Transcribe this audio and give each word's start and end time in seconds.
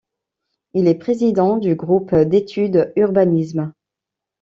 Il 0.73 0.87
est 0.87 0.95
président 0.95 1.57
du 1.57 1.75
groupe 1.75 2.15
d'étude 2.15 2.91
Urbanisme. 2.95 3.71